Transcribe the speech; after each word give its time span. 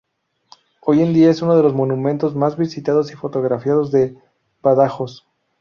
Hoy 0.79 1.03
en 1.03 1.13
día 1.13 1.29
es 1.29 1.43
uno 1.43 1.55
de 1.55 1.61
los 1.61 1.75
monumentos 1.75 2.35
más 2.35 2.57
visitados 2.57 3.11
y 3.11 3.15
fotografiados 3.15 3.91
de 3.91 4.15
Badajoz. 4.63 5.27